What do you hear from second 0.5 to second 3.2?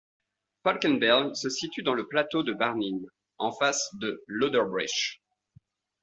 Falkenberg se situe dans le plateau de Barnim,